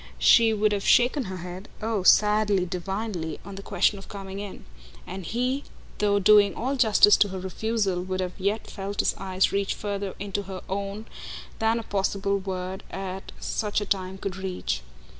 [0.17, 4.65] She would have shaken her head oh sadly, divinely on the question of coming in;
[5.05, 5.63] and he,
[5.99, 10.15] though doing all justice to her refusal, would have yet felt his eyes reach further
[10.19, 11.05] into her own
[11.59, 14.81] than a possible word at such a time could reach.